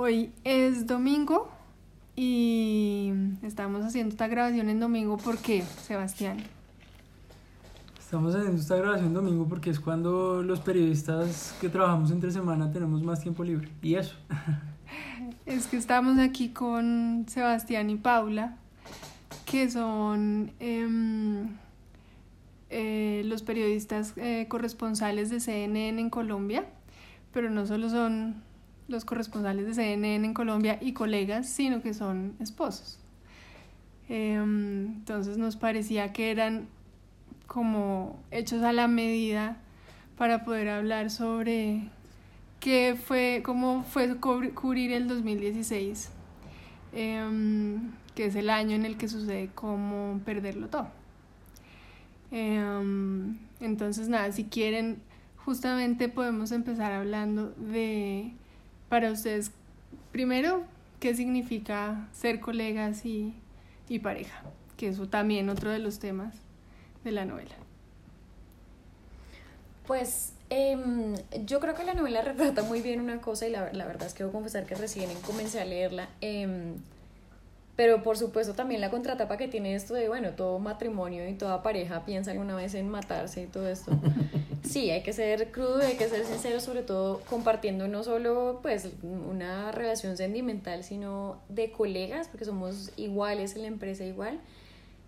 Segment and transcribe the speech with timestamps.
[0.00, 1.50] Hoy es domingo
[2.14, 6.36] y estamos haciendo esta grabación en domingo porque, Sebastián.
[7.98, 13.02] Estamos haciendo esta grabación domingo porque es cuando los periodistas que trabajamos entre semana tenemos
[13.02, 13.70] más tiempo libre.
[13.82, 14.14] Y eso.
[15.46, 18.56] Es que estamos aquí con Sebastián y Paula,
[19.46, 21.56] que son em,
[22.70, 26.66] eh, los periodistas eh, corresponsales de CNN en Colombia,
[27.32, 28.46] pero no solo son
[28.88, 32.98] los corresponsales de CNN en Colombia y colegas, sino que son esposos.
[34.08, 36.66] Em, entonces nos parecía que eran
[37.46, 39.58] como hechos a la medida
[40.16, 41.90] para poder hablar sobre
[42.60, 46.10] qué fue, cómo fue cubrir el 2016,
[46.92, 50.88] em, que es el año en el que sucede cómo perderlo todo.
[52.30, 54.98] Em, entonces, nada, si quieren,
[55.36, 58.32] justamente podemos empezar hablando de
[58.88, 59.52] para ustedes,
[60.12, 60.62] primero,
[61.00, 63.34] ¿qué significa ser colegas y,
[63.88, 64.42] y pareja?
[64.76, 66.34] Que eso también otro de los temas
[67.04, 67.54] de la novela.
[69.86, 73.86] Pues em, yo creo que la novela retrata muy bien una cosa y la, la,
[73.86, 76.08] verdad es que debo confesar que recién comencé a leerla.
[76.20, 76.74] Eh,
[77.78, 81.62] pero por supuesto también la contratapa que tiene esto de, bueno, todo matrimonio y toda
[81.62, 83.92] pareja piensa alguna vez en matarse y todo esto.
[84.62, 88.88] Sí, hay que ser crudo, hay que ser sincero, sobre todo compartiendo no solo pues
[89.02, 94.40] una relación sentimental, sino de colegas, porque somos iguales en la empresa igual.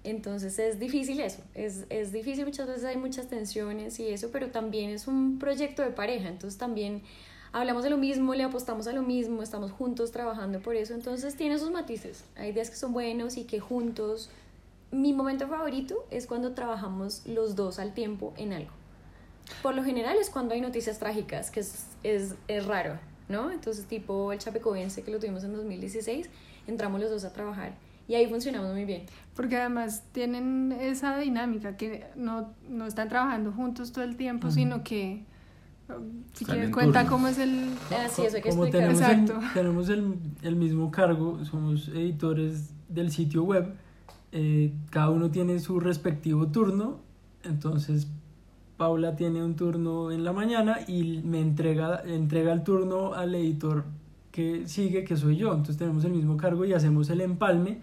[0.03, 4.51] Entonces es difícil eso, es, es difícil, muchas veces hay muchas tensiones y eso, pero
[4.51, 7.03] también es un proyecto de pareja, entonces también
[7.53, 11.37] hablamos de lo mismo, le apostamos a lo mismo, estamos juntos trabajando por eso, entonces
[11.37, 12.25] tiene sus matices.
[12.37, 14.31] Hay días que son buenos y que juntos...
[14.93, 18.80] Mi momento favorito es cuando trabajamos los dos al tiempo en algo.
[19.63, 22.99] Por lo general es cuando hay noticias trágicas, que es, es, es raro,
[23.29, 23.51] ¿no?
[23.51, 26.29] Entonces tipo el Chapecoense que lo tuvimos en 2016,
[26.67, 27.73] entramos los dos a trabajar
[28.11, 29.05] y ahí funcionamos muy bien.
[29.37, 34.83] Porque además tienen esa dinámica que no, no están trabajando juntos todo el tiempo, sino
[34.83, 35.23] que
[36.33, 37.69] si quieres cuenta cómo es el...
[38.05, 38.71] Eso hay que Como explicar.
[38.71, 39.41] tenemos, el, Exacto.
[39.55, 43.75] tenemos el, el mismo cargo, somos editores del sitio web,
[44.33, 46.99] eh, cada uno tiene su respectivo turno,
[47.45, 48.09] entonces
[48.81, 53.85] Paula tiene un turno en la mañana y me entrega, entrega el turno al editor
[54.33, 57.81] que sigue, que soy yo, entonces tenemos el mismo cargo y hacemos el empalme,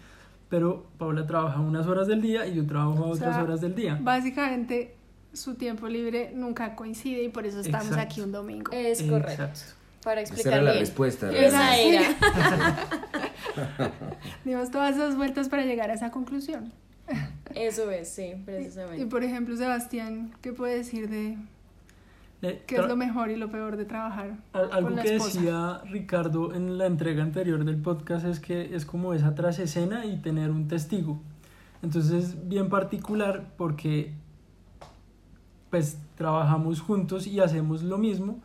[0.49, 3.75] pero Paula trabaja unas horas del día y yo trabajo O otras sea, horas del
[3.75, 3.99] día.
[4.01, 4.95] Básicamente
[5.33, 8.03] su tiempo libre nunca coincide y por eso estamos Exacto.
[8.13, 8.71] aquí un domingo.
[8.71, 9.43] Es correcto.
[9.43, 9.75] Exacto.
[10.03, 10.81] Para Esa explicar era la bien.
[10.81, 11.31] respuesta.
[11.31, 12.15] Esa realmente.
[12.25, 13.91] era.
[14.45, 16.73] Dimos todas esas vueltas para llegar a esa conclusión.
[17.65, 19.05] Eso es, sí, Y, precisamente.
[19.07, 21.37] por ejemplo, Sebastián, ¿qué puede decir de
[22.67, 25.39] qué es lo mejor y lo peor de trabajar Al- Algo con la que esposa?
[25.39, 30.05] decía Ricardo en la entrega anterior del podcast es que es como esa tras escena
[30.05, 31.19] y tener un testigo.
[31.81, 34.13] Entonces es bien particular porque
[35.69, 38.39] pues trabajamos juntos y hacemos lo mismo.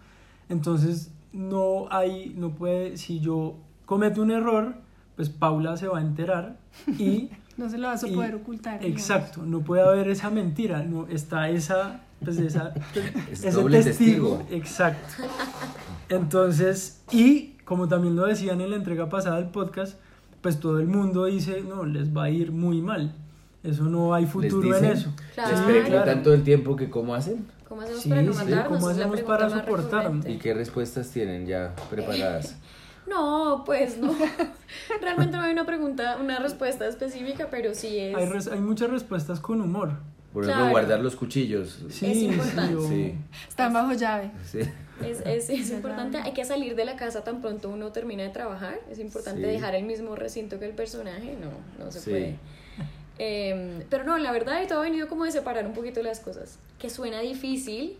[0.49, 3.56] Entonces no hay, no puede, si yo
[3.87, 4.75] cometo un error,
[5.17, 6.56] pues Paula se va a enterar
[6.99, 8.79] y No se lo vas a Y- poder ocultar.
[8.81, 9.01] digamos.
[9.01, 12.73] exacto, no puede haber esa mentira, no está esa, pues esa,
[13.31, 14.57] Es ese doble testigo, testigo.
[14.57, 15.23] exacto.
[16.09, 19.99] Entonces, y como también lo decían en la entrega pasada del podcast,
[20.41, 23.15] pues todo el mundo dice, no, les va a ir muy mal.
[23.62, 24.97] Eso no hay futuro en dicen?
[24.99, 25.12] eso.
[25.35, 25.51] Claro.
[25.53, 26.23] Les preguntan claro.
[26.23, 28.41] todo el tiempo que cómo hacen ¿Cómo hacemos Sí, para no sí?
[28.69, 30.27] ¿cómo hacemos para soportarnos?
[30.29, 32.57] y qué respuestas tienen ya preparadas.
[33.07, 34.15] No, pues no.
[35.01, 38.15] Realmente no hay una pregunta, una respuesta específica, pero sí es.
[38.17, 39.93] Hay, res- hay muchas respuestas con humor.
[40.33, 40.71] Por ejemplo, Claro.
[40.71, 41.85] guardar los cuchillos.
[41.91, 42.89] Sí, Es sí, importante.
[42.89, 43.15] Sí,
[43.49, 44.31] Están bajo llave.
[44.47, 44.61] sí.
[45.05, 48.29] Es, es, es importante, hay que salir de la casa tan pronto uno termina de
[48.29, 48.79] trabajar.
[48.91, 49.47] Es importante Sí.
[49.49, 51.37] dejar el mismo recinto que el personaje.
[51.41, 52.11] No, no se Sí.
[52.11, 52.37] puede.
[53.19, 56.21] Eh, pero no, la verdad, y todo ha venido como de separar un poquito las
[56.21, 56.59] cosas.
[56.79, 57.99] Que suena difícil,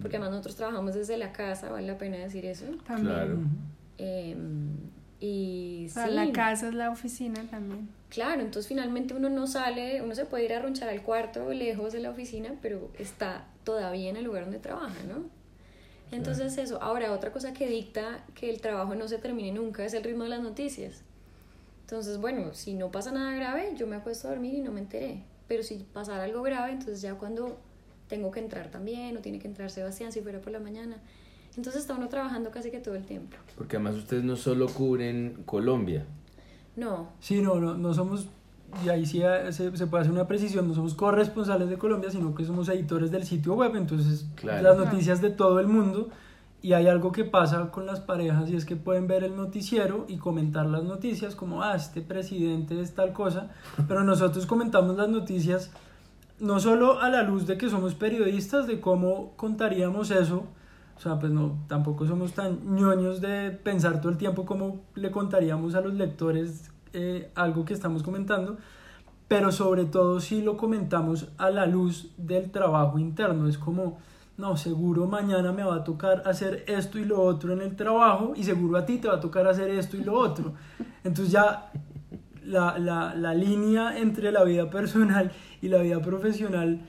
[0.00, 2.66] porque además nosotros trabajamos desde la casa, vale la pena decir eso.
[2.86, 3.14] También.
[3.14, 3.38] Claro.
[4.04, 4.36] Eh,
[5.20, 7.88] y O sea, sí, la casa es la oficina también.
[8.08, 11.92] Claro, entonces finalmente uno no sale, uno se puede ir a ronchar al cuarto lejos
[11.92, 15.24] de la oficina, pero está todavía en el lugar donde trabaja, ¿no?
[16.10, 16.82] Entonces eso.
[16.82, 20.24] Ahora, otra cosa que dicta que el trabajo no se termine nunca es el ritmo
[20.24, 21.02] de las noticias.
[21.82, 24.80] Entonces, bueno, si no pasa nada grave, yo me acuesto a dormir y no me
[24.80, 25.22] enteré.
[25.46, 27.58] Pero si pasara algo grave, entonces ya cuando
[28.08, 30.98] tengo que entrar también, o tiene que entrar Sebastián si fuera por la mañana.
[31.56, 33.36] Entonces está uno trabajando casi que todo el tiempo.
[33.56, 36.06] Porque además ustedes no solo cubren Colombia.
[36.76, 38.26] No, Sí, no, no, no somos,
[38.84, 42.10] y ahí sí eh, se, se puede hacer una precisión, no somos corresponsales de Colombia,
[42.10, 44.62] sino que somos editores del sitio web, entonces Claro.
[44.62, 46.08] las noticias de todo el mundo
[46.62, 50.06] y hay algo que pasa con las parejas y es que pueden ver el noticiero
[50.08, 53.50] y comentar las noticias como, ah, este presidente es tal cosa,
[53.86, 55.70] pero nosotros comentamos las noticias
[56.40, 60.44] no solo a la luz de que somos periodistas, de cómo contaríamos eso,
[60.96, 65.10] o sea, pues no, tampoco somos tan ñoños de pensar todo el tiempo cómo le
[65.10, 68.58] contaríamos a los lectores eh, algo que estamos comentando,
[69.26, 73.98] pero sobre todo si lo comentamos a la luz del trabajo interno, es como,
[74.36, 78.34] no, seguro mañana me va a tocar hacer esto y lo otro en el trabajo
[78.36, 80.52] y seguro a ti te va a tocar hacer esto y lo otro.
[81.02, 81.72] Entonces ya
[82.44, 86.82] la, la, la línea entre la vida personal y la vida profesional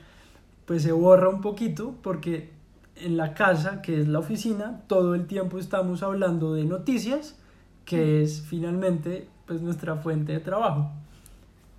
[0.66, 2.53] pues se borra un poquito porque
[2.96, 7.36] en la casa, que es la oficina, todo el tiempo estamos hablando de noticias,
[7.84, 10.90] que es finalmente pues nuestra fuente de trabajo.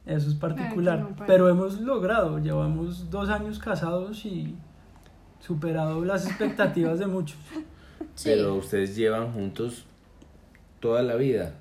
[0.05, 0.99] Eso es particular.
[0.99, 1.25] no para.
[1.25, 4.55] Pero hemos logrado, llevamos dos años casados y
[5.39, 7.37] superado las expectativas de muchos.
[8.13, 8.29] Sí.
[8.29, 9.85] Pero ustedes llevan juntos
[10.79, 11.53] toda la vida,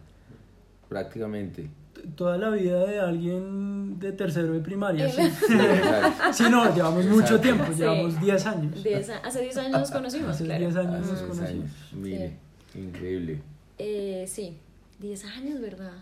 [0.89, 1.71] prácticamente.
[2.17, 5.09] Toda la vida de alguien de tercero de primaria.
[5.11, 5.23] Sí.
[6.33, 7.79] Sí, no, llevamos mucho tiempo, Sí.
[7.81, 8.83] llevamos 10 años.
[8.85, 10.61] Diez hace 10 años nos conocimos, Hace claro.
[10.65, 11.65] 10 años nos Hace diez conocimos.
[11.65, 11.71] años.
[11.93, 12.37] Mire,
[12.75, 13.43] increíble.
[13.79, 14.59] Eh, sí,
[15.01, 15.93] 10 años, ¿verdad?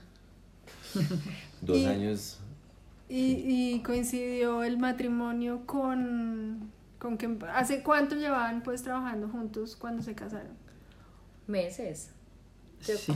[1.60, 2.38] Dos Y- años.
[3.08, 10.02] Y, y coincidió el matrimonio con, con que hace cuánto llevaban pues trabajando juntos cuando
[10.02, 10.52] se casaron.
[11.46, 12.10] Meses.
[12.86, 13.12] Yo- Sí.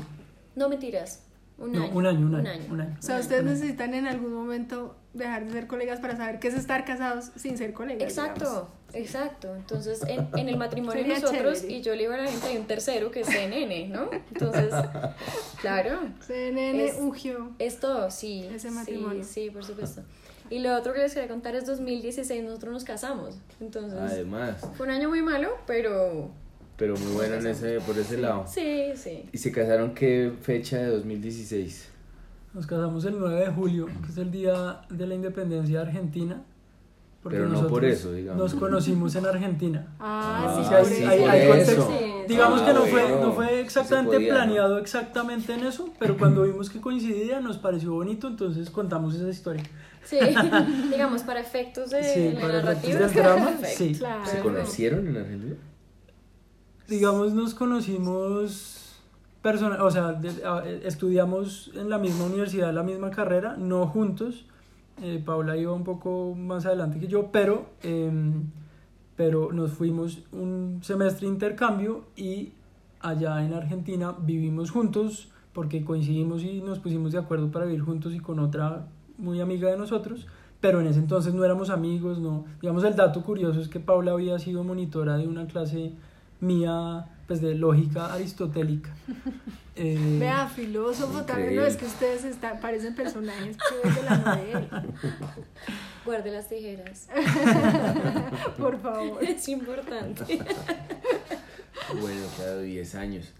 [0.54, 1.22] No mentiras.
[1.58, 1.92] Un No, año.
[1.94, 2.96] un año, un año, un año.
[2.98, 6.54] O sea, ustedes necesitan en algún momento dejar de ser colegas para saber qué es
[6.54, 8.02] estar casados sin ser colegas.
[8.02, 8.68] Exacto, digamos.
[8.92, 9.56] exacto.
[9.56, 11.78] Entonces, en, en el matrimonio Sería nosotros chévere.
[11.78, 14.10] y yo le digo a la gente hay un tercero que es CNN, ¿no?
[14.12, 14.70] Entonces,
[15.62, 17.50] claro, CNN Es- ungió.
[17.58, 18.44] es todo, sí.
[18.52, 19.24] Ese sí, matrimonio.
[19.24, 20.02] Sí, por supuesto.
[20.50, 23.36] Y lo otro que les quería contar es 2016, nosotros nos casamos.
[23.60, 26.30] Entonces, Además, fue un año muy malo, pero
[26.76, 28.44] pero muy bueno en ese, por ese lado.
[28.46, 29.24] sí, sí.
[29.32, 31.90] ¿Y se casaron qué fecha de 2016?
[32.54, 36.42] Nos casamos el 9 de julio, que es el día de la independencia de Argentina.
[37.22, 38.40] porque Pero no por eso, digamos.
[38.40, 39.86] Nos conocimos en Argentina.
[39.98, 41.88] Ah, Ah, sí, sí, hay- por hay- eso.
[41.90, 42.12] Sí.
[42.28, 44.34] Digamos Ah, que no fue, bueno, no fue sí se exactamente podía, ¿no?
[44.38, 49.28] planeado exactamente en eso, pero cuando vimos que coincidía nos pareció bonito, entonces contamos esa
[49.28, 49.64] historia.
[50.04, 50.18] Sí,
[50.90, 52.98] digamos, para efectos de Sí, la para efectos narrativa.
[53.00, 53.76] del drama, perfecto.
[53.78, 53.94] sí.
[53.98, 54.26] Claro.
[54.26, 55.54] ¿Se conocieron en Argentina?
[56.88, 58.94] Digamos, nos conocimos,
[59.42, 60.20] persona, o sea,
[60.84, 64.46] estudiamos en la misma universidad, la misma carrera, no juntos.
[65.02, 68.44] Eh, Paula iba un poco más adelante que yo, pero, em,
[69.16, 72.52] pero nos fuimos un semestre de intercambio y
[73.00, 78.14] allá en Argentina vivimos juntos porque coincidimos y nos pusimos de acuerdo para vivir juntos
[78.14, 78.86] y con otra
[79.18, 80.26] muy amiga de nosotros.
[80.60, 82.44] Pero en ese entonces no éramos amigos, no.
[82.60, 85.92] Digamos, el dato curioso es que Paula había sido monitora de una clase
[86.40, 88.94] mía, pues de lógica aristotélica.
[89.78, 91.56] Eh, Vea, filósofo también.
[91.56, 94.86] No, es que ustedes están, parecen personajes de la novela.
[96.06, 97.08] Guarde las tijeras.
[98.58, 99.22] Por favor.
[99.22, 100.38] Es importante.
[102.00, 103.34] Bueno, cada 10 años.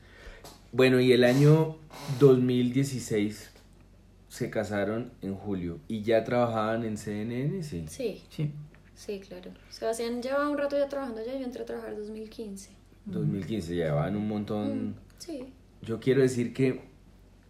[0.73, 1.79] Bueno, y el año
[2.21, 3.51] 2016
[4.29, 7.87] se casaron en julio y ya trabajaban en CNN, sí.
[7.89, 8.53] Sí, sí.
[8.95, 9.53] sí, claro.
[9.71, 12.77] Sebastián lleva un rato ya trabajando allá, yo entré a trabajar en 2015.
[13.07, 14.89] 2015 llevaban un montón.
[14.89, 15.45] Mm, Sí.
[15.83, 16.83] Yo quiero decir que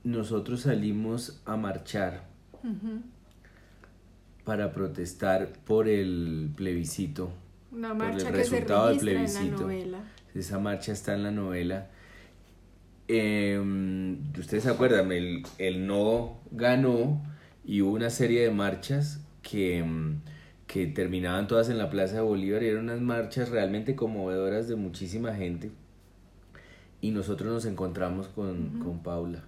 [0.04, 2.24] nosotros salimos a marchar
[4.44, 7.30] para protestar por el plebiscito.
[7.72, 9.62] Una Por el marcha que se resultado del registra en la plebiscito.
[9.62, 9.98] novela.
[10.34, 11.88] Esa marcha está en la novela.
[13.08, 17.22] Eh, Ustedes se acuerdan, el, el no ganó
[17.64, 20.20] y hubo una serie de marchas que, mm,
[20.66, 24.76] que terminaban todas en la Plaza de Bolívar y eran unas marchas realmente conmovedoras de
[24.76, 25.70] muchísima gente.
[27.00, 29.44] Y nosotros nos encontramos con, con Paula.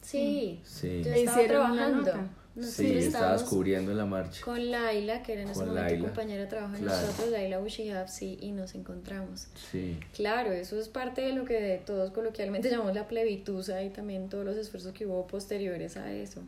[0.00, 0.60] Sí.
[0.64, 2.12] Sí, Yo estaba trabajando.
[2.56, 4.40] Nosotros sí estabas cubriendo la marcha.
[4.42, 6.06] con Laila, que era en ese Con momento Laila.
[6.06, 7.02] compañera de trabajo de Claro.
[7.06, 9.48] nosotros, Laila Bushihab, sí, y nos encontramos.
[9.70, 9.98] Sí.
[10.14, 14.46] Claro, eso es parte de lo que todos coloquialmente llamamos la plebitusa y también todos
[14.46, 16.40] los esfuerzos que hubo posteriores a eso.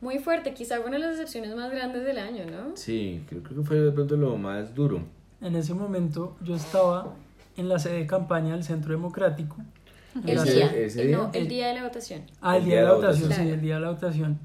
[0.00, 2.76] Muy fuerte, quizá una de las excepciones más grandes del año, ¿no?
[2.76, 5.00] Sí, creo, creo que fue de pronto lo más duro.
[5.40, 7.14] En ese momento yo estaba
[7.56, 9.56] en la sede de campaña del Centro Democrático.
[10.14, 11.16] En El la Ese- día, el, día.
[11.18, 12.22] no, el El- día de la votación.
[12.40, 13.50] Ah, el día de la votación, sí, Claro.
[13.54, 14.38] el día de la votación.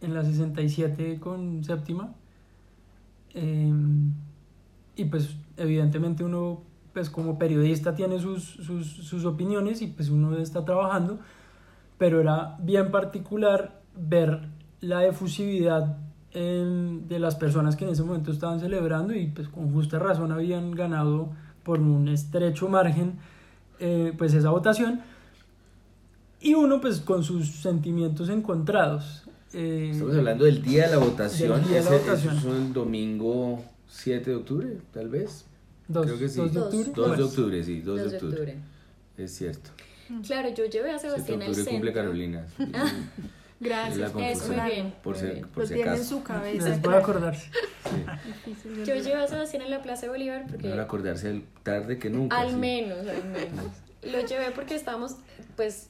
[0.00, 2.14] En la 67 con séptima.
[3.34, 3.72] Eh,
[4.96, 6.62] y pues evidentemente uno,
[6.92, 11.18] pues como periodista tiene sus, sus, sus opiniones y pues uno está trabajando,
[11.98, 14.40] pero era bien particular ver
[14.80, 15.98] la efusividad
[16.32, 20.32] em, de las personas que en ese momento estaban celebrando y pues con justa razón
[20.32, 21.30] habían ganado
[21.64, 23.14] por un estrecho margen
[23.78, 25.00] eh, pues esa votación
[26.40, 29.22] y uno pues con sus sentimientos encontrados.
[29.52, 31.62] Eh, Estamos hablando del día de la votación.
[31.64, 32.36] De la Ese- votación.
[32.38, 35.44] Eso es el domingo 7 de octubre, tal vez.
[35.88, 36.38] dos, Creo que sí.
[36.40, 36.92] dos de octubre.
[36.94, 38.56] 2 de octubre, sí, 2 2 de octubre.
[39.18, 39.70] Es cierto.
[40.26, 41.92] Claro, yo llevé a 7 de Sebastián al octubre cumple centro.
[41.92, 42.46] Carolina.
[43.60, 44.12] Gracias.
[44.18, 44.94] Es muy bien.
[45.02, 45.46] Por muy si, bien.
[45.48, 46.70] por Lo si tiene en su cabeza.
[46.72, 46.98] Por claro.
[46.98, 47.50] acordarse.
[47.90, 48.68] Sí.
[48.68, 51.98] De Yo llevé a Sebastián en la Plaza de Bolívar porque Mejor acordarse al- tarde
[51.98, 52.38] que nunca.
[52.38, 52.56] Al sí.
[52.56, 53.66] menos, al menos.
[54.02, 55.16] Lo llevé porque estábamos,
[55.56, 55.88] pues,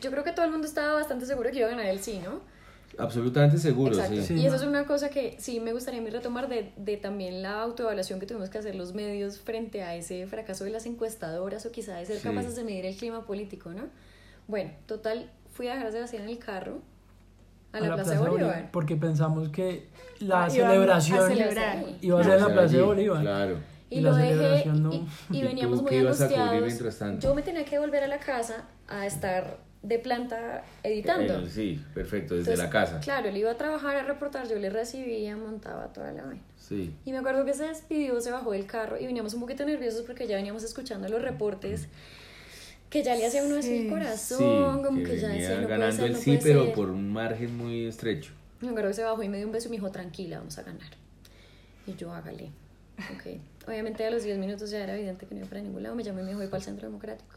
[0.00, 2.20] yo creo que todo el mundo estaba bastante seguro que iba a ganar el sí,
[2.22, 2.40] ¿no?
[2.98, 4.22] Absolutamente seguro, sí.
[4.22, 4.34] Sí.
[4.34, 7.40] Y eso es una cosa que sí me gustaría a mí retomar de, de también
[7.42, 11.64] la autoevaluación que tuvimos que hacer los medios frente a ese fracaso de las encuestadoras
[11.66, 12.22] o quizá de ser Sí.
[12.28, 13.84] capaces de medir el clima político, ¿no?
[14.48, 16.82] Bueno, total, fui a dejar a Sebastián en el carro
[17.72, 18.68] a la, Plaza, de Bolívar.
[18.72, 19.88] Porque pensamos que
[20.20, 21.84] la Ah, a celebración celebrar.
[22.00, 23.20] iba a ser en la Plaza de Bolívar.
[23.22, 23.58] Claro.
[23.88, 24.92] Y, Y lo la dejé celebración no.
[24.92, 27.20] y, y ¿Y veníamos muy a angustiados.
[27.20, 31.38] Yo me tenía que volver a la casa a estar de planta editando.
[31.40, 33.00] Eh, sí, perfecto, desde Entonces, la casa.
[33.00, 36.42] Claro, él iba a trabajar, a reportar, yo le recibía, montaba toda la vaina.
[36.56, 36.94] Sí.
[37.04, 40.02] Y me acuerdo que se despidió, se bajó del carro y veníamos un poquito nerviosos
[40.02, 41.88] porque ya veníamos escuchando los reportes
[42.90, 44.38] que ya le hacía uno así el corazón,
[44.78, 46.64] Sí, como que que, ya decía, no puede ganando ser, el no sí, puede pero
[46.66, 46.74] ser".
[46.74, 48.32] por un margen muy estrecho.
[48.60, 50.58] Me acuerdo que se bajó y me dio un beso y me dijo, tranquila, vamos
[50.58, 50.90] a ganar.
[51.86, 52.50] Y yo, hágale.
[53.14, 53.40] Ok.
[53.66, 56.02] Obviamente a los 10 minutos ya era evidente que no iba para ningún lado, me
[56.02, 57.36] llamó y me dijo, voy para el Centro Democrático.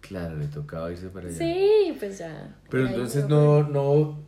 [0.00, 1.38] Claro, le tocaba irse para allá.
[1.38, 2.54] Sí, pues ya.
[2.68, 4.18] Pero entonces no, no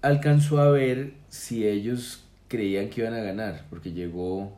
[0.00, 4.56] alcanzó a ver si ellos creían que iban a ganar, porque llegó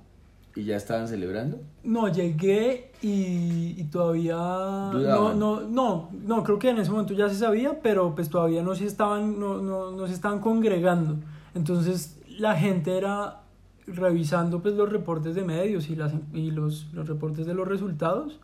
[0.56, 1.60] y ya estaban celebrando.
[1.84, 4.34] No, llegué y, y todavía...
[4.34, 5.38] No, Dudaban.
[5.38, 8.74] no, no, no, creo que en ese momento ya se sabía, pero pues todavía no
[8.74, 11.18] se estaban, no, no, no se estaban congregando.
[11.54, 13.42] Entonces la gente era
[13.86, 18.40] revisando pues los reportes de medios y, las, y los, los reportes de los resultados.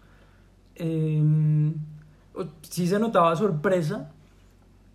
[0.77, 1.73] Eh,
[2.63, 4.11] sí se notaba sorpresa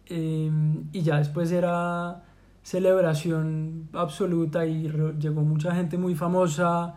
[0.06, 0.52] eh,
[0.92, 2.24] y ya después era
[2.64, 6.96] celebración absoluta y llegó mucha gente muy famosa,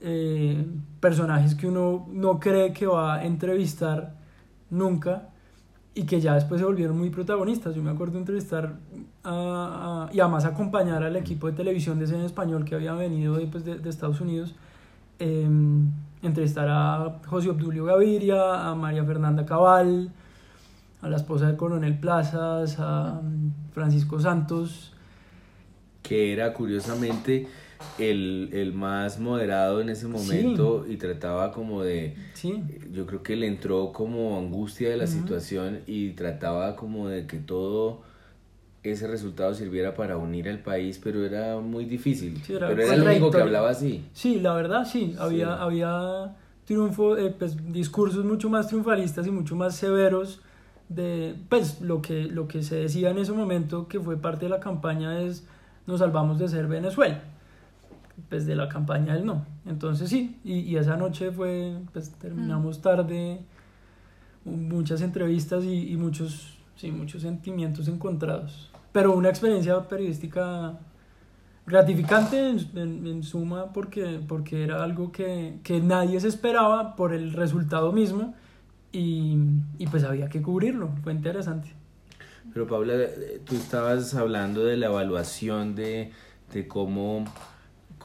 [0.00, 0.66] eh,
[1.00, 4.14] personajes que uno no cree que va a entrevistar
[4.70, 5.28] nunca
[5.94, 7.74] y que ya después se volvieron muy protagonistas.
[7.74, 8.74] Yo me acuerdo entrevistar
[9.22, 13.36] a- a- y además acompañar al equipo de televisión de cine español que había venido
[13.36, 14.54] de, pues, de- Estados Unidos.
[15.20, 15.48] eh,
[16.22, 20.10] entrevistar a José Obdulio Gaviria, a María Fernanda Cabal,
[21.02, 23.20] a la esposa de Coronel Plazas, a
[23.72, 24.90] Francisco Santos.
[26.02, 27.46] que era curiosamente
[27.98, 32.62] el, el más moderado en ese momento y trataba como de, Sí,
[32.92, 37.38] yo creo que le entró como angustia de la situación y trataba como de que
[37.38, 38.02] todo
[38.82, 42.42] ese resultado sirviera para unir al país, pero era muy difícil.
[42.44, 44.04] Sí, era pero era el único que hablaba así.
[44.12, 46.36] sí, la verdad sí, había, había
[46.66, 50.40] triunfo, eh, pues, discursos mucho más triunfalistas y mucho más severos
[50.88, 54.50] de pues lo que, lo que se decía en ese momento que fue parte de
[54.50, 55.46] la campaña es
[55.86, 57.22] nos salvamos de ser Venezuela
[58.28, 59.44] pues de la campaña del no.
[59.66, 63.40] Entonces sí y, y esa noche fue pues terminamos tarde
[64.44, 68.70] hubo muchas entrevistas y, y muchos sí muchos sentimientos encontrados.
[68.92, 70.78] Pero una experiencia periodística
[71.66, 77.12] gratificante en, en- en suma porque, porque era algo que, que nadie se esperaba por
[77.14, 78.34] el resultado mismo
[78.92, 79.36] y,
[79.78, 81.72] y pues había que cubrirlo, fue interesante.
[82.52, 86.12] Pero Paula, eh, tú estabas hablando de la evaluación de,
[86.52, 87.24] de cómo,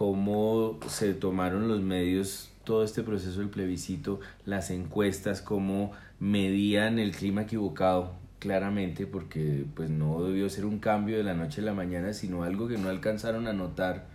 [0.04, 5.92] cómo se tomaron los medios todo este proceso del plebiscito, las encuestas, cómo
[6.22, 11.60] medían el clima equivocado, claramente, porque pues no debió ser un cambio de la noche
[11.60, 14.06] a la mañana, sino algo que no alcanzaron a notar,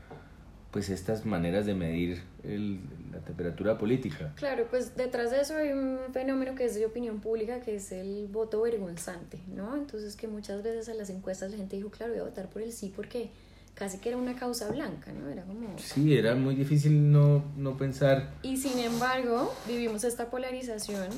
[0.70, 2.80] pues estas maneras de medir el-
[3.12, 4.32] la temperatura política.
[4.36, 7.92] Claro, pues detrás de eso hay un fenómeno que es de opinión pública, que es
[7.92, 9.76] el voto vergonzante, ¿no?
[9.76, 12.62] Entonces que muchas veces a las encuestas la gente dijo, claro, voy a votar por
[12.62, 13.28] el sí porque
[13.74, 15.28] casi que era una causa blanca, ¿no?
[15.28, 15.78] Era como...
[15.78, 21.08] Sí, era muy difícil no, no pensar Y sin embargo, vivimos esta polarización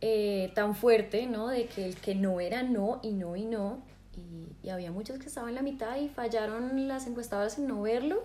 [0.00, 1.48] eh, tan fuerte, ¿no?
[1.48, 3.82] De que el que no era no y no y no.
[4.16, 7.82] Y, y había muchos que estaban en la mitad y fallaron las encuestadoras en no
[7.82, 8.24] verlo.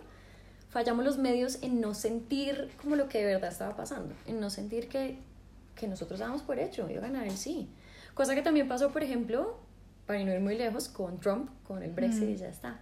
[0.70, 4.16] Fallamos los medios en no sentir como lo que de verdad estaba pasando.
[4.26, 5.20] En no sentir que,
[5.76, 7.70] que nosotros dábamos por hecho, iba a ganar el sí.
[8.16, 9.60] Cosa que también pasó, por ejemplo,
[10.08, 12.82] para no ir muy lejos, con Trump, con el Brexit y ya está.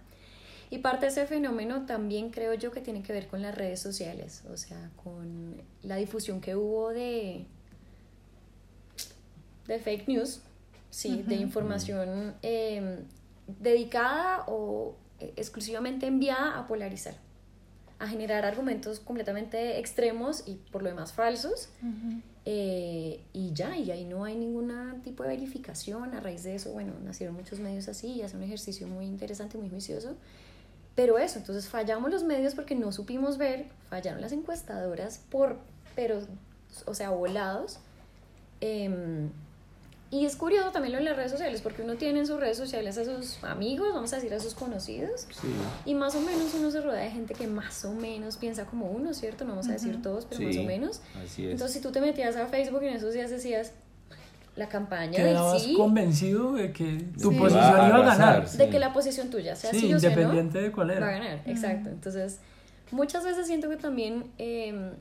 [0.70, 3.80] Y parte de ese fenómeno también creo yo que tiene que ver con las redes
[3.80, 7.46] sociales, o sea, con la difusión que hubo de,
[9.68, 10.40] de fake news,
[10.90, 12.98] sí, de información eh,
[13.46, 17.14] dedicada o eh, exclusivamente enviada a polarizar,
[17.98, 21.68] a generar argumentos completamente extremos y por lo demás falsos.
[22.48, 26.14] Eh, y ya, y ahí no hay ningún tipo de verificación.
[26.14, 29.58] A raíz de eso, bueno, nacieron muchos medios así y hace un ejercicio muy interesante,
[29.58, 30.16] muy juicioso.
[30.96, 35.58] Pero eso, entonces fallamos los medios porque no supimos ver, fallaron las encuestadoras por,
[35.94, 36.20] pero,
[36.86, 37.78] o sea, volados.
[38.60, 39.28] Eh,
[40.10, 42.56] y es curioso también lo de las redes sociales, porque uno tiene en sus redes
[42.56, 45.26] sociales a sus amigos, vamos a decir a sus conocidos,
[45.84, 48.86] y más o menos uno se rodea de gente que más o menos piensa como
[48.86, 49.44] uno, ¿cierto?
[49.44, 51.00] No vamos a decir todos, pero más o menos.
[51.36, 53.72] Entonces, si tú te metías a Facebook y en esos días decías
[54.56, 55.74] la campaña del sí.
[55.74, 58.48] convencido de que tu posición iba a ganar.
[58.48, 61.00] De que la posición tuya, sea sí, independiente de cuál era.
[61.00, 61.90] Va a ganar, exacto.
[61.90, 62.40] Entonces,
[62.90, 64.30] muchas veces siento que también...
[64.38, 64.92] Eh,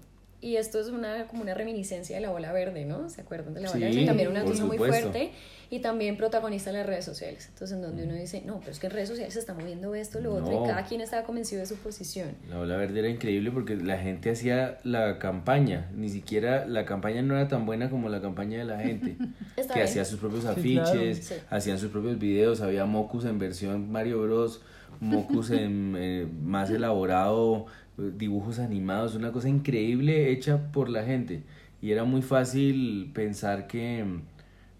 [0.46, 3.10] y esto es una, como una reminiscencia de la bola verde, ¿no?
[3.10, 4.06] ¿Se acuerdan de la bola verde?
[4.06, 5.32] También una cosa muy fuerte
[5.72, 7.48] y también protagonista en las redes sociales.
[7.50, 9.96] Entonces, en donde uno dice, no, pero es que en redes sociales se está moviendo
[9.96, 12.36] esto, lo otro, y cada quien estaba convencido de su posición.
[12.48, 17.24] La bola verde era increíble porque la gente hacía la campaña, ni siquiera la campaña
[17.24, 19.18] no era tan buena como la campaña de la gente,
[19.74, 24.62] que hacía sus propios afiches, hacían sus propios videos, había Mocus en versión Mario Bros,
[25.00, 27.66] Mocus en eh, más elaborado
[27.98, 31.44] dibujos animados, una cosa increíble hecha por la gente.
[31.82, 34.06] Y era muy fácil pensar que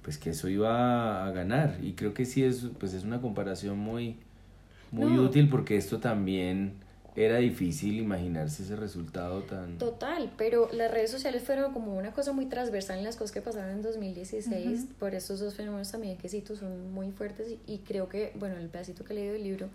[0.06, 1.80] pues que eso iba a ganar.
[1.82, 4.18] Y creo que sí es, pues es una comparación muy,
[4.92, 6.74] muy útil porque esto también
[7.16, 9.80] era difícil imaginarse ese resultado tan...
[9.80, 13.42] Total, pero las redes sociales fueron como una cosa muy transversal en las cosas que
[13.42, 18.08] pasaron en 2016, por estos dos fenómenos también que cito son muy fuertes y, creo
[18.08, 19.70] que, bueno, el pedacito que he leído del libro,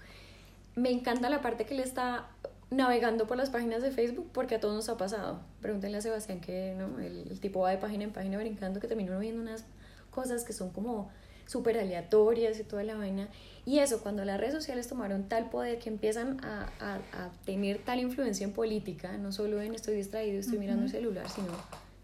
[0.77, 2.29] me encanta la parte que le está
[2.71, 5.41] navegando por las páginas de Facebook porque a todos nos ha pasado.
[5.61, 7.01] Pregúntenle a Sebastián que ¿no?
[7.01, 9.65] el, tipo va de página en página brincando que termina viendo unas
[10.11, 11.11] cosas que son como
[11.47, 13.29] súper aleatorias y toda la vaina.
[13.67, 17.79] Y eso, cuando las redes sociales tomaron tal poder que empiezan a, a, a tener
[17.79, 21.49] tal influencia en política, no solo en estoy distraído, estoy mirando el celular, sino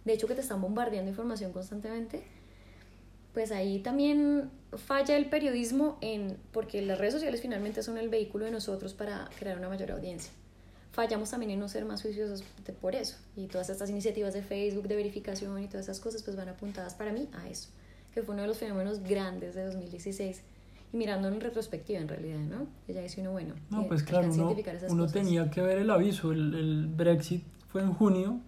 [0.04, 2.24] de hecho que te están bombardeando información constantemente,
[3.34, 8.46] pues ahí también falla el periodismo en porque las redes sociales finalmente son el vehículo
[8.46, 10.32] de nosotros para crear una mayor audiencia
[10.96, 12.42] fallamos también en no ser más juiciosos
[12.80, 13.16] por eso.
[13.36, 16.94] Y todas estas iniciativas de Facebook, de verificación y todas esas cosas, pues van apuntadas
[16.94, 17.68] para mí a eso,
[18.14, 20.42] que fue uno de los fenómenos grandes de 2016.
[20.92, 22.66] Y mirando en retrospectiva, en realidad, ¿no?
[22.88, 24.56] Ya dice uno, bueno, no, pues claro, uno,
[24.88, 26.32] uno tenía que ver el aviso.
[26.32, 28.40] El, el Brexit fue en junio,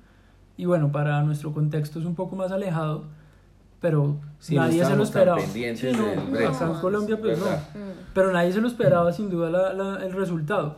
[0.57, 3.05] y bueno, para nuestro contexto es un poco más alejado,
[3.81, 4.19] pero
[4.51, 5.41] nadie se lo esperaba.
[5.41, 7.45] Sí, no, en Colombia, pues no.
[7.45, 7.93] Mm.
[8.15, 10.77] Pero nadie se lo esperaba, sin duda, la, la, el resultado.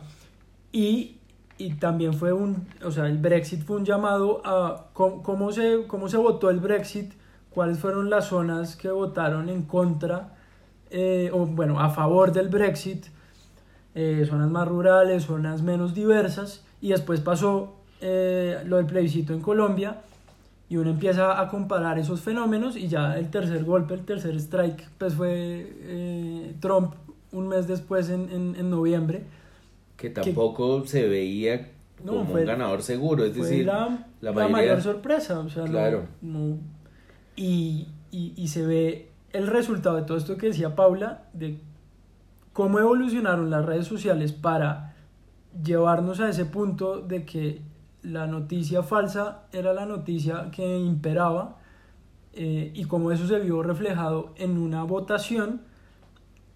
[0.73, 1.20] Y
[1.65, 6.09] y también fue un, o sea, el Brexit fue un llamado a cómo, se, cómo
[6.09, 7.13] se votó el Brexit,
[7.51, 10.35] cuáles fueron las zonas que votaron en contra,
[10.89, 13.05] eh, o bueno, a favor del Brexit,
[13.93, 19.41] eh, zonas más rurales, zonas menos diversas, y después pasó eh, lo del plebiscito en
[19.41, 20.01] Colombia,
[20.67, 24.89] y uno empieza a comparar esos fenómenos, y ya el tercer golpe, el tercer strike,
[24.97, 26.95] pues fue Trump
[27.31, 29.25] un mes después en, en, en noviembre,
[30.01, 31.69] que tampoco se veía
[32.03, 36.07] como un ganador seguro, es decir, la, la, mayor sorpresa, o sea, claro.
[37.35, 41.59] y, y, y, se ve el resultado de todo esto que decía Paula, de
[42.51, 44.95] cómo evolucionaron las redes sociales para
[45.63, 47.61] llevarnos a ese punto de que
[48.01, 51.59] la noticia falsa era la noticia que imperaba
[52.33, 55.61] eh, y cómo eso se vio reflejado en una votación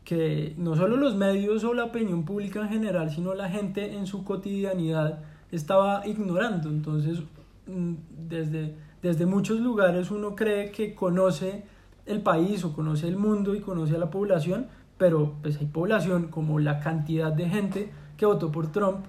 [0.06, 4.06] que no solo los medios o la opinión pública en general, sino la gente en
[4.06, 6.70] su cotidianidad estaba ignorando.
[6.70, 7.20] Entonces,
[7.66, 7.94] mm,
[8.30, 11.64] desde, desde muchos lugares uno cree que conoce
[12.06, 14.68] el país o conoce el mundo y conoce a la población,
[15.00, 19.06] pero pues hay población como la cantidad de gente que votó por Trump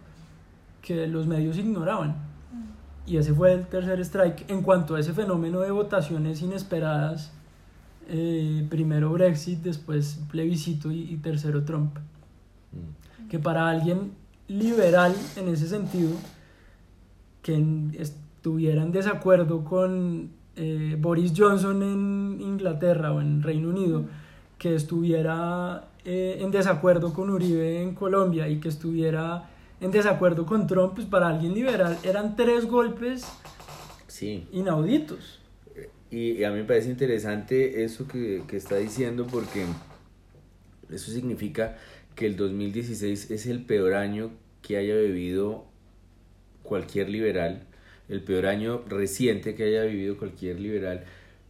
[0.81, 2.17] que los medios ignoraban.
[3.07, 7.33] Y ese fue el tercer strike en cuanto a ese fenómeno de votaciones inesperadas
[8.09, 11.97] eh, primero Brexit, después plebiscito y, tercero Trump.
[12.73, 13.29] Mm.
[13.29, 14.13] Que para alguien
[14.49, 16.11] liberal en ese sentido,
[17.43, 17.63] que
[17.99, 24.05] estuviera en desacuerdo con eh, Boris Johnson en Inglaterra o en Reino Unido,
[24.59, 30.67] que estuviera eh, en desacuerdo con Uribe en Colombia y que estuviera en desacuerdo con
[30.67, 33.27] Trump, pues para alguien liberal eran tres golpes
[34.07, 34.47] sí.
[34.53, 35.41] inauditos.
[36.11, 39.65] Y, a mí me parece interesante eso que, que está diciendo porque
[40.91, 41.77] eso significa
[42.15, 44.31] que el 2016 es el peor año
[44.63, 45.65] que haya vivido
[46.63, 47.63] cualquier liberal,
[48.09, 51.05] el peor año reciente que haya vivido cualquier liberal,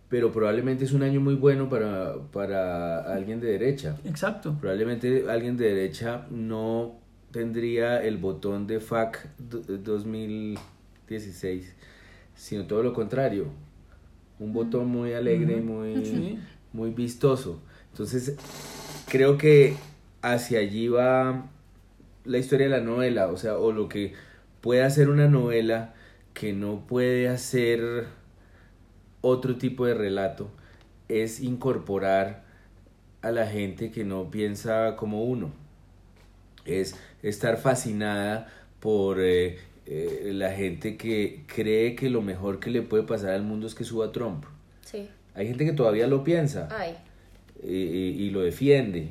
[0.08, 3.98] pero probablemente es un año muy bueno para, para alguien de derecha.
[4.04, 4.56] Exacto.
[4.60, 7.00] Probablemente alguien de derecha no
[7.32, 11.74] tendría el botón de FAC 2016,
[12.34, 13.46] sino todo lo contrario,
[14.38, 16.38] un botón muy alegre muy,
[16.72, 17.60] muy vistoso.
[17.90, 18.36] Entonces,
[19.08, 19.76] creo que
[20.22, 21.46] hacia allí va
[22.24, 24.14] la historia de la novela, o sea, o lo que
[24.60, 25.94] puede hacer una novela
[26.34, 28.06] que no puede hacer
[29.20, 30.50] otro tipo de relato
[31.08, 32.44] es incorporar
[33.22, 35.52] a la gente que no piensa como uno.
[36.64, 38.48] Es estar fascinada
[38.80, 43.42] por eh, eh, la gente que cree que lo mejor que le puede pasar al
[43.42, 44.44] mundo es que suba Trump.
[44.84, 45.08] Sí.
[45.34, 46.94] Hay gente que todavía lo piensa Ay.
[47.62, 47.74] y,
[48.24, 49.08] y- lo defiende.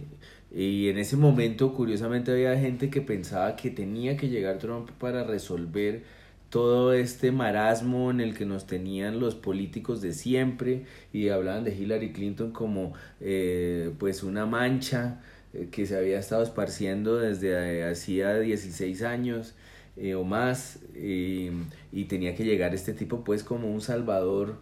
[0.54, 5.24] Y en ese momento, curiosamente, había gente que pensaba que tenía que llegar Trump para
[5.24, 6.04] resolver
[6.50, 11.76] todo este marasmo en el que nos tenían los políticos de siempre y hablaban de
[11.76, 15.22] Hillary Clinton como eh, pues una mancha
[15.54, 19.56] eh, que se había estado esparciendo desde eh, hacía 16 años
[19.98, 21.50] eh, o más y,
[21.92, 24.60] y tenía que llegar este tipo pues como un salvador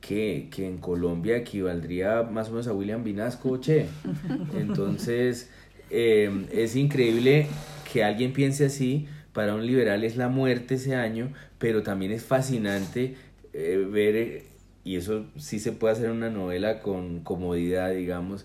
[0.00, 3.94] que, que en Colombia equivaldría más o menos a William Vinasco, che.
[4.52, 5.50] Entonces,
[5.90, 7.48] eh, es increíble
[7.92, 9.08] que alguien piense así.
[9.32, 13.16] Para un liberal es la muerte ese año, pero también es fascinante
[13.54, 14.46] eh, ver, eh,
[14.84, 18.44] y eso sí se puede hacer en una novela con comodidad, digamos.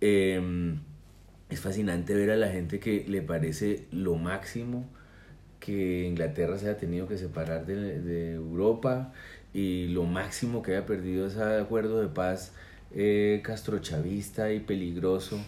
[0.00, 0.40] eh,
[1.48, 4.88] es fascinante ver a la gente que le parece lo máximo
[5.60, 9.12] que Inglaterra se haya tenido que separar de, de Europa
[9.54, 12.52] y lo máximo que haya perdido ese acuerdo de paz
[12.94, 15.38] eh, castrochavista y peligroso.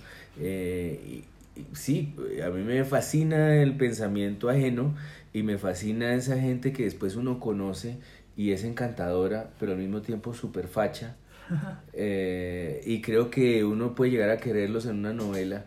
[0.40, 1.24] Eh, y-
[1.60, 4.94] y sí, a mí me fascina el pensamiento ajeno
[5.32, 7.96] y me fascina esa gente que después uno conoce
[8.36, 11.16] y es encantadora, pero al mismo tiempo súper facha.
[11.92, 15.64] Eh, y creo que uno puede llegar a quererlos en una novela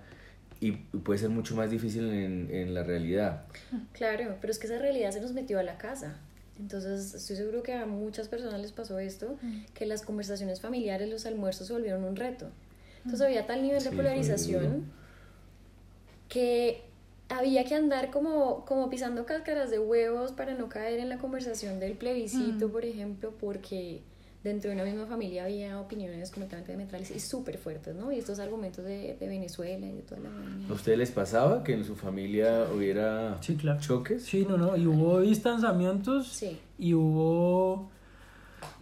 [0.62, 3.44] y puede ser mucho más difícil en, en la realidad.
[3.94, 6.16] Claro, pero es que esa realidad se nos metió a la casa.
[6.60, 9.38] Entonces, estoy seguro que a muchas personas les pasó esto,
[9.74, 12.50] que las conversaciones familiares, los almuerzos se volvieron un reto.
[13.00, 14.86] Entonces, había tal nivel de Sí, polarización
[16.30, 16.84] que
[17.30, 21.80] había que andar como, como pisando cáscaras de huevos para no caer en la conversación
[21.80, 24.02] del plebiscito, por ejemplo, porque
[24.44, 28.12] dentro de una misma familia había opiniones completamente diametrales y súper fuertes, ¿no?
[28.12, 30.30] Y estos argumentos de, de Venezuela y de toda la...
[30.70, 33.80] ¿A ustedes les pasaba que en su familia hubiera Sí, claro.
[33.80, 34.24] choques?
[34.24, 34.76] Sí, no, no.
[34.76, 36.58] Y hubo distanciamientos Sí.
[36.80, 37.92] y hubo,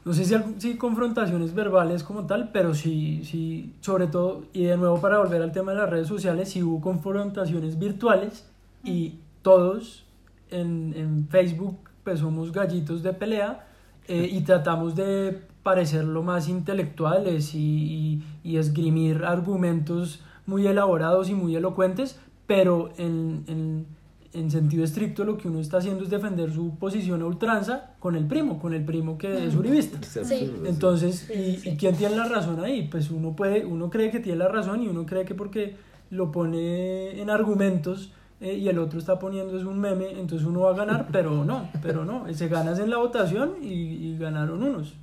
[0.05, 4.77] no sé si, si confrontaciones verbales como tal, pero sí, sí, sobre todo, y de
[4.77, 8.45] nuevo para volver al tema de las redes sociales, sí hubo confrontaciones virtuales
[8.85, 10.05] y todos
[10.51, 13.67] en, en Facebook pues somos gallitos de pelea
[14.07, 21.29] eh, y tratamos de parecer lo más intelectuales y, y- y esgrimir argumentos muy elaborados
[21.29, 22.17] y muy elocuentes,
[22.47, 23.85] pero en, en,
[24.33, 28.15] en sentido estricto lo que uno está haciendo es defender su posición a ultranza con
[28.15, 29.99] el primo, con el primo que es uribista.
[30.01, 30.21] Sí.
[30.23, 30.51] sí.
[30.65, 32.87] Entonces, Sí, ¿y, y quién tiene la razón ahí?
[32.89, 35.75] Pues uno puede, uno cree que tiene la razón y uno cree que porque
[36.09, 40.61] lo pone en argumentos eh, y el otro está poniendo es un meme, entonces uno
[40.61, 44.63] va a ganar, pero no, pero no, se ganas en la votación y, y ganaron
[44.63, 44.95] unos.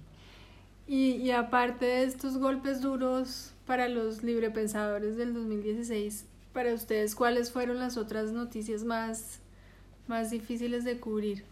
[0.88, 7.50] Y, y aparte de estos golpes duros para los librepensadores del 2016, para ustedes, ¿cuáles
[7.50, 9.40] fueron las otras noticias más,
[10.08, 11.44] más difíciles de cubrir?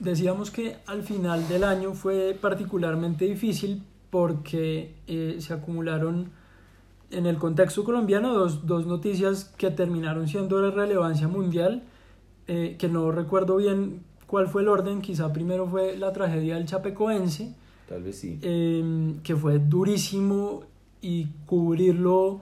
[0.00, 6.30] Decíamos que al final del año fue particularmente difícil porque eh, se acumularon
[7.10, 11.82] en el contexto colombiano dos, dos noticias que terminaron siendo de relevancia mundial,
[12.46, 16.66] eh, que no recuerdo bien cuál fue el orden, quizá primero fue la tragedia del
[16.66, 17.54] Chapecoense,
[17.88, 18.38] Tal vez sí.
[18.42, 20.62] eh, que fue durísimo
[21.00, 22.40] y cubrirlo.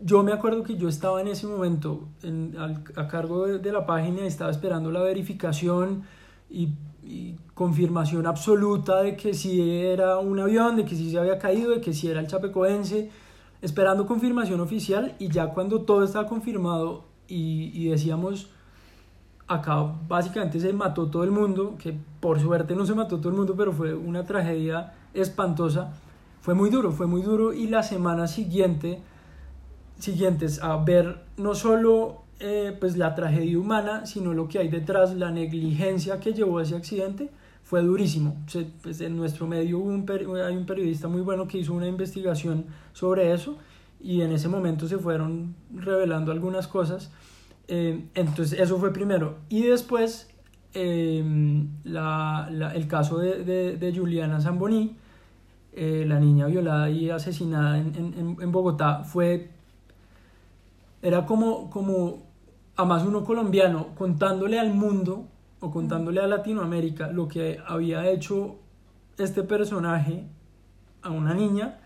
[0.00, 3.72] Yo me acuerdo que yo estaba en ese momento en- al- a cargo de, de
[3.72, 6.02] la página y estaba esperando la verificación
[6.50, 6.68] y,
[7.04, 11.70] y confirmación absoluta de que si era un avión, de que si se había caído,
[11.72, 13.10] de que si era el Chapecoense,
[13.62, 18.48] esperando confirmación oficial y ya cuando todo estaba confirmado y, y decíamos
[19.48, 23.36] acá básicamente se mató todo el mundo, que por suerte no se mató todo el
[23.36, 25.92] mundo, pero fue una tragedia espantosa.
[26.40, 29.00] Fue muy duro, fue muy duro y la semana siguiente,
[29.98, 35.14] siguientes a ver no solo eh, pues la tragedia humana, sino lo que hay detrás,
[35.14, 37.30] la negligencia que llevó a ese accidente,
[37.64, 38.36] fue durísimo.
[38.46, 42.66] Se- pues, en nuestro medio hubo hay un periodista muy bueno que hizo una investigación
[42.92, 43.56] sobre eso
[44.00, 47.10] y en ese momento se fueron revelando algunas cosas.
[47.68, 49.38] Eh, entonces, eso fue primero.
[49.48, 50.30] Y después,
[50.74, 51.24] eh,
[51.84, 54.96] la- la- el caso de, de- de Juliana Zamboni,
[55.72, 59.50] eh, la niña violada y asesinada en, en- en- Bogotá, fue.
[61.02, 62.22] Era como, como,
[62.76, 65.28] a más uno colombiano, contándole al mundo
[65.60, 68.56] o contándole a Latinoamérica lo que había hecho
[69.18, 70.24] este personaje
[71.02, 71.78] a una niña,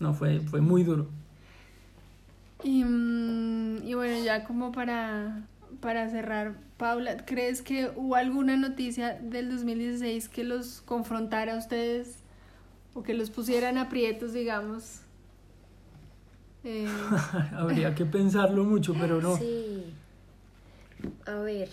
[0.00, 1.06] no, fue, fue muy duro.
[2.62, 5.46] Y, mm, y bueno, ya como para,
[5.80, 12.18] para cerrar, Paula, ¿crees que hubo alguna noticia del 2016 que los confrontara a ustedes
[12.94, 15.00] o que los pusieran aprietos, digamos?
[16.64, 16.88] Eh,
[17.56, 19.36] Habría que pensarlo mucho, pero no.
[19.36, 19.84] Sí.
[21.26, 21.68] A ver.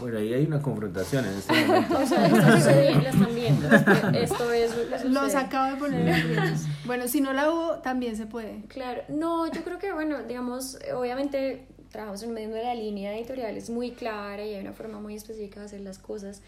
[0.00, 1.98] Bueno, ahí hay una confrontación en este momento.
[1.98, 3.68] O sea, esto sucede, la están viendo.
[4.18, 6.54] Esto es lo que los acabo de poner en.
[6.86, 8.62] Bueno, si no la hubo, también se puede.
[8.68, 13.56] Claro, no, yo creo que, bueno, digamos, obviamente trabajamos en medio de la línea editorial,
[13.56, 16.42] es muy clara y hay una forma muy específica de hacer las cosas,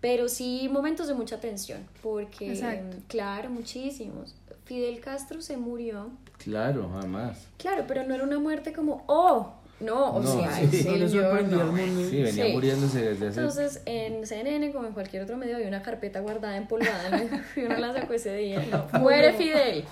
[0.00, 2.96] pero sí momentos de mucha tensión, porque, Exacto.
[3.06, 4.34] claro, muchísimos.
[4.64, 7.46] Fidel Castro se murió, Claro, jamás.
[7.56, 11.76] claro, pero no era una muerte como, oh, no, o No, sea, sí, No.
[11.76, 12.52] Sí, venía Sí.
[12.52, 13.40] muriéndose desde hace...
[13.40, 17.40] Entonces, en CNN, como en cualquier otro medio, había una carpeta guardada empolvada ¿no?
[17.56, 18.62] y uno la sacó ese día.
[18.70, 19.84] No, muere Fidel.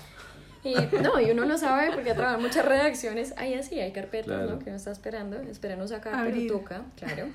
[0.63, 3.33] Y no, y uno lo sabe porque ha trabajado en muchas redacciones.
[3.37, 4.49] Ahí así, hay carpetas, Claro.
[4.51, 4.59] ¿no?
[4.59, 6.47] Que uno está esperando, esperando sacar, Abrir.
[6.47, 7.27] pero toca, claro.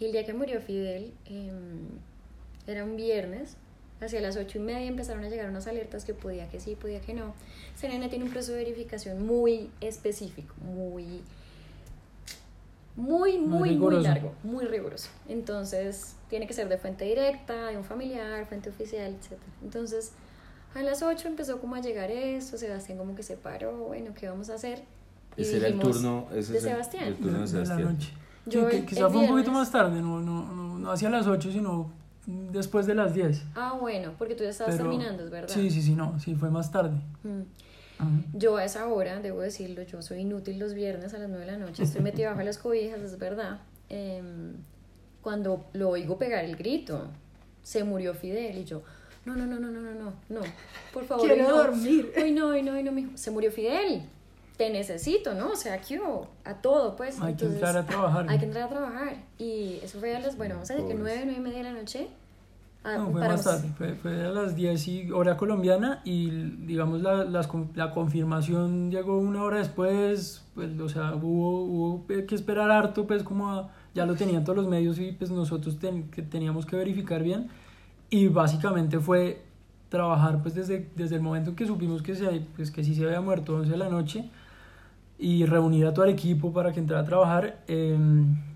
[0.00, 1.50] Y el día que murió Fidel, eh,
[2.66, 3.56] era un viernes,
[4.00, 7.00] hacia las ocho y media empezaron a llegar unas alertas que podía que sí, podía
[7.00, 7.34] que no.
[7.76, 11.22] CNN tiene un proceso de verificación muy específico, muy
[12.96, 15.08] muy, muy, muy, largo, muy riguroso.
[15.28, 19.38] Entonces, tiene que ser de fuente directa, de un familiar, fuente oficial, etc.
[19.62, 20.10] Entonces,
[20.74, 24.28] a las 8 empezó como a llegar esto, Sebastián como que se paró, bueno, ¿qué
[24.28, 24.82] vamos a hacer?
[25.36, 26.26] Y Ese era el turno...
[26.34, 27.04] Ese de es el- Sebastián.
[27.04, 27.82] El, turno de de la Sebastián.
[27.94, 28.12] noche.
[28.46, 30.90] Yo Sí, el- que quizá el fue un poquito más tarde, no, no, no, no
[30.90, 31.92] hacia las 8, sino
[32.28, 33.42] después de las 10.
[33.54, 35.48] Ah, bueno, porque tú ya estabas Pero- terminando, es verdad.
[35.54, 36.96] Sí, sí, sí, no, sí, fue más tarde.
[37.22, 37.40] Mm.
[37.98, 38.10] Ajá.
[38.34, 41.52] Yo a esa hora, debo decirlo, yo soy inútil los viernes a las 9 de
[41.52, 43.60] la noche, estoy metida bajo las cobijas, es verdad.
[43.88, 44.52] Em,
[45.22, 47.08] cuando lo oigo pegar el grito,
[47.62, 48.82] se murió Fidel y yo,
[49.24, 50.40] no, no, no, no, no, no, no, no,
[50.92, 52.12] por favor, Quiero hoy no, dormir.
[52.16, 54.02] Hoy no, hoy no, hoy no, mijo, se murió Fidel,
[54.58, 55.52] te necesito, ¿no?
[55.52, 55.96] O sea, aquí
[56.44, 57.14] a todo, pues.
[57.20, 58.26] Hay que Entonces, entrar a trabajar.
[58.28, 59.16] Hay que entrar a trabajar.
[59.38, 60.94] Y eso fue a las, bueno, vamos a decir que.
[60.94, 62.08] 9, 9 y media de la noche.
[62.84, 67.02] Ah, No, fue más tarde, fue, fue a las 10 y hora colombiana y digamos
[67.02, 72.70] la, las la confirmación llegó una hora después, pues o sea, hubo, hubo que esperar
[72.70, 76.22] harto, pues como a- ya lo tenían todos los medios y pues nosotros ten- que
[76.22, 77.48] teníamos que verificar bien
[78.10, 79.42] y básicamente fue
[79.88, 83.04] trabajar pues desde, desde el momento en que supimos que, se, pues, que sí se
[83.04, 84.30] había muerto 11 de la noche
[85.18, 87.98] y reunir a todo el equipo para que entrara a trabajar eh,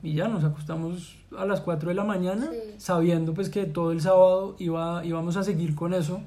[0.03, 2.59] y ya nos acostamos a las 4 de la mañana Sí.
[2.79, 6.20] sabiendo pues que todo el sábado iba, íbamos a seguir con eso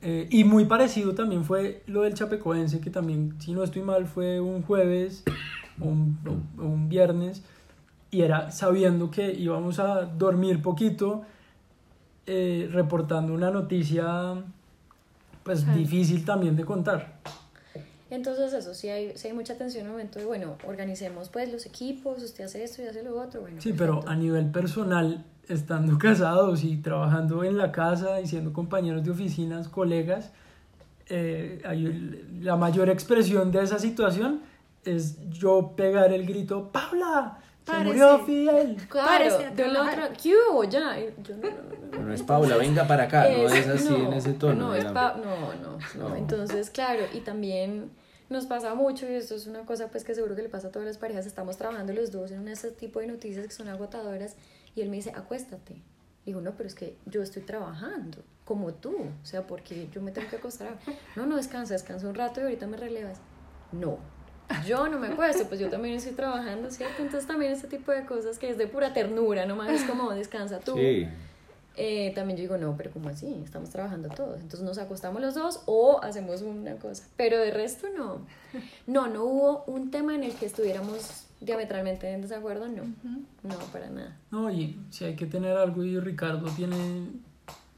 [0.00, 4.06] Eh, y muy parecido también fue lo del Chapecoense que también si no estoy mal
[4.06, 5.24] fue un jueves
[5.80, 6.16] un,
[6.56, 7.42] un viernes
[8.12, 11.22] y era sabiendo que íbamos a dormir poquito
[12.26, 14.34] eh, reportando una noticia
[15.42, 15.78] pues Claro.
[15.78, 17.18] difícil también de contar
[18.10, 21.52] Entonces eso, sí hay, sí hay mucha tensión en el momento de, bueno, organicemos pues
[21.52, 23.60] los equipos, usted hace esto y hace lo otro, bueno.
[23.60, 24.10] Sí, pero perfecto.
[24.10, 29.68] a nivel personal, estando casados y trabajando en la casa y siendo compañeros de oficinas,
[29.68, 30.30] colegas,
[31.10, 34.40] eh, hay la mayor expresión de esa situación
[34.84, 37.38] es yo pegar el grito, ¡Paula!
[37.66, 38.76] ¡Se murió Fidel!
[38.88, 39.98] Claro, Párese a de la trabajar.
[40.04, 40.64] otra, ¿qué hubo?
[40.64, 42.14] Ya, yo no, no, no, no.
[42.14, 44.68] Es Paula, venga para acá, no es así no, en ese tono.
[44.68, 46.16] No, es pa- no, no, no, No.
[46.16, 47.90] Entonces, claro, y también
[48.28, 50.70] nos pasa mucho, y esto es una cosa pues que seguro que le pasa a
[50.70, 54.36] todas las parejas, estamos trabajando los dos en ese tipo de noticias que son agotadoras,
[54.74, 55.76] y él me dice, acuéstate.
[56.26, 60.12] Digo, no, pero es que yo estoy trabajando, como tú, o sea, porque yo me
[60.12, 60.78] tengo que acostar.
[61.16, 63.18] No, no, descansa, descansa un rato y ahorita me relevas.
[63.72, 63.98] No,
[64.66, 67.02] yo no me acuesto, pues yo también estoy trabajando, ¿cierto?
[67.02, 70.60] Entonces también este tipo de cosas que es de pura ternura, nomás es como descansa
[70.60, 70.74] tú.
[70.76, 71.06] Sí,
[71.80, 73.40] Eh, también yo digo, no, pero como así?
[73.44, 74.40] Estamos trabajando todos.
[74.40, 77.04] Entonces nos acostamos los dos o hacemos una cosa.
[77.16, 78.26] Pero de resto no.
[78.88, 82.82] No, no hubo un tema en el que estuviéramos diametralmente en desacuerdo, no.
[83.44, 84.16] No, para nada.
[84.32, 87.12] No, y si hay que tener algo y Ricardo tiene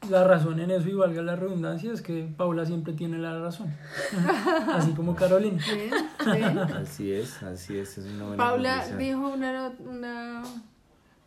[0.08, 3.70] la razón en eso y valga la redundancia, es que Paula siempre tiene la razón.
[4.72, 5.62] Así como Carolina.
[6.24, 6.58] Ven, ven.
[6.58, 8.98] así es, así es, es una buena Paula conclusión.
[8.98, 10.42] dijo una, una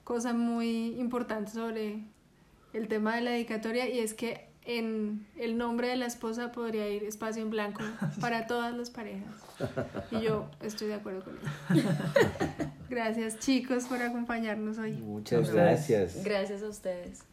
[0.04, 2.13] cosa muy importante sobre
[2.74, 6.90] el tema de la dedicatoria y es que en el nombre de la esposa podría
[6.90, 7.82] ir espacio en blanco
[8.22, 9.34] para todas las parejas.
[10.12, 11.90] Y yo estoy de acuerdo con ello.
[12.90, 14.94] gracias chicos por acompañarnos hoy.
[14.94, 16.24] Muchas gracias.
[16.24, 17.24] Gracias a ustedes.